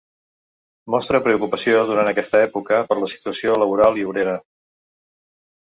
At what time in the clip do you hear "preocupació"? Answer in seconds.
1.27-1.83